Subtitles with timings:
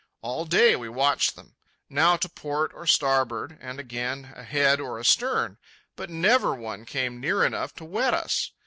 [0.23, 1.57] All day we watched them,
[1.87, 5.59] now to port or starboard, and again ahead or astern.
[5.95, 8.51] But never one came near enough to wet us.